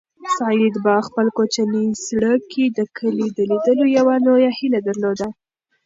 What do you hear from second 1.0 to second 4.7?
خپل کوچني زړه کې د کلي د لیدلو یوه لویه